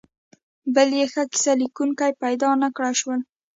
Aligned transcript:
بل 0.73 0.87
یې 0.99 1.05
ښه 1.13 1.23
کیسه 1.31 1.53
لیکونکي 1.61 2.11
پیدا 2.23 2.49
نکړای 2.63 2.93
شول. 3.01 3.19